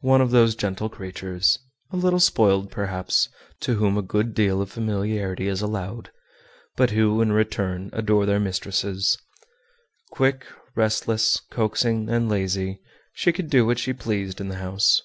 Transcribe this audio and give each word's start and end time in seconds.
One 0.00 0.22
of 0.22 0.30
those 0.30 0.54
gentle 0.54 0.88
creatures, 0.88 1.58
a 1.90 1.96
little 1.98 2.18
spoiled, 2.18 2.70
perhaps, 2.70 3.28
to 3.60 3.74
whom 3.74 3.98
a 3.98 4.00
good 4.00 4.32
deal 4.32 4.62
of 4.62 4.72
familiarity 4.72 5.48
is 5.48 5.60
allowed, 5.60 6.10
but 6.76 6.92
who 6.92 7.20
in 7.20 7.32
return 7.32 7.90
adore 7.92 8.24
their 8.24 8.40
mistresses. 8.40 9.18
Quick, 10.12 10.46
restless, 10.74 11.42
coaxing, 11.50 12.08
and 12.08 12.26
lazy, 12.30 12.80
she 13.12 13.32
could 13.34 13.50
do 13.50 13.66
what 13.66 13.78
she 13.78 13.92
pleased 13.92 14.40
in 14.40 14.48
the 14.48 14.56
house. 14.56 15.02